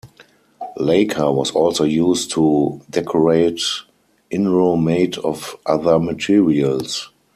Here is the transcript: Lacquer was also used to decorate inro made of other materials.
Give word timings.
Lacquer 0.77 1.31
was 1.31 1.51
also 1.51 1.83
used 1.83 2.31
to 2.31 2.81
decorate 2.89 3.61
inro 4.31 4.83
made 4.83 5.15
of 5.19 5.55
other 5.67 5.99
materials. 5.99 7.11